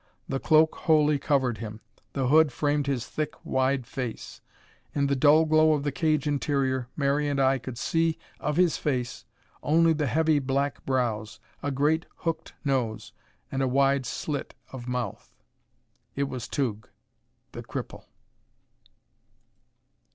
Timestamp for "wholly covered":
0.87-1.59